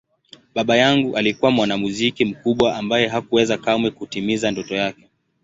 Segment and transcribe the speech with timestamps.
[0.55, 5.09] Baba yangu alikuwa mwanamuziki mkubwa ambaye hakuweza kamwe kutimiza ndoto yake.